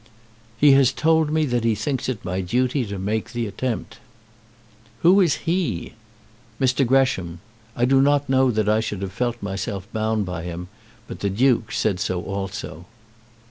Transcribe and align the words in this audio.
"He 0.57 0.71
has 0.71 0.91
told 0.91 1.29
me 1.29 1.45
that 1.45 1.63
he 1.63 1.75
thinks 1.75 2.09
it 2.09 2.25
my 2.25 2.41
duty 2.41 2.87
to 2.87 2.97
make 2.97 3.33
the 3.33 3.45
attempt." 3.45 3.99
"Who 5.03 5.21
is 5.21 5.35
he?" 5.47 5.93
"Mr. 6.59 6.83
Gresham. 6.87 7.39
I 7.75 7.85
do 7.85 8.01
not 8.01 8.27
know 8.27 8.49
that 8.49 8.67
I 8.67 8.79
should 8.79 9.03
have 9.03 9.13
felt 9.13 9.43
myself 9.43 9.87
bound 9.93 10.25
by 10.25 10.41
him, 10.41 10.69
but 11.07 11.19
the 11.19 11.29
Duke 11.29 11.71
said 11.71 11.99
so 11.99 12.23
also." 12.23 12.87